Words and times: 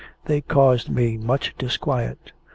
They 0.25 0.41
caused 0.41 0.89
me 0.89 1.15
much 1.15 1.53
disquiet. 1.59 2.31